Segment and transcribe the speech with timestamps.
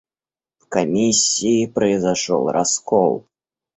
[0.57, 3.27] В комиссии произошел раскол.